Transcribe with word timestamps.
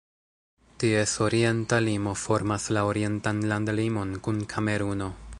Ties 0.83 1.13
orienta 1.25 1.79
limo 1.87 2.15
formas 2.21 2.65
la 2.77 2.85
orientan 2.93 3.43
landlimon 3.53 4.17
kun 4.29 4.45
Kameruno. 4.55 5.11